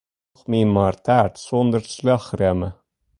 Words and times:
Doch 0.33 0.45
my 0.51 0.61
mar 0.75 0.95
taart 1.05 1.35
sûnder 1.45 1.83
slachrjemme. 1.93 2.69